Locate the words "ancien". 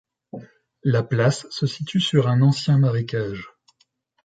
2.41-2.79